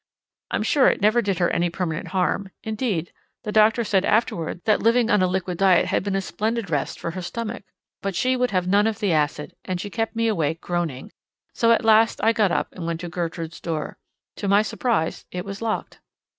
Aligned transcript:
I'm 0.49 0.63
sure 0.63 0.87
it 0.87 0.99
never 0.99 1.21
did 1.21 1.37
her 1.37 1.51
any 1.51 1.69
permanent 1.69 2.07
harm; 2.07 2.49
indeed, 2.63 3.13
the 3.43 3.51
doctor 3.51 3.83
said 3.83 4.03
afterward 4.03 4.61
that 4.65 4.81
living 4.81 5.11
on 5.11 5.19
liquid 5.19 5.59
diet 5.59 5.85
had 5.85 6.03
been 6.03 6.15
a 6.15 6.21
splendid 6.21 6.71
rest 6.71 6.99
for 6.99 7.11
her 7.11 7.21
stomach. 7.21 7.61
But 8.01 8.15
she 8.15 8.35
would 8.35 8.49
have 8.49 8.65
none 8.67 8.87
of 8.87 8.97
the 8.97 9.11
acid, 9.11 9.53
and 9.63 9.79
she 9.79 9.91
kept 9.91 10.15
me 10.15 10.27
awake 10.27 10.59
groaning, 10.59 11.11
so 11.53 11.71
at 11.71 11.85
last 11.85 12.19
I 12.23 12.33
got 12.33 12.51
up 12.51 12.71
and 12.73 12.87
went 12.87 12.99
to 13.01 13.09
Gertrude's 13.09 13.59
door. 13.61 13.99
To 14.37 14.47
my 14.47 14.63
surprise, 14.63 15.27
it 15.29 15.45
was 15.45 15.61
locked. 15.61 15.99